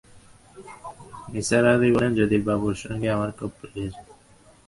[1.31, 4.03] নিসার আলি বললেন, জ্যোতিবাবুর সঙ্গে আমার খুব প্রয়োজন।